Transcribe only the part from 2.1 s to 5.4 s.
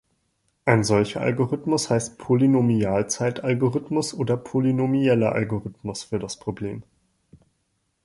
"Polynomialzeit-Algorithmus" oder "polynomieller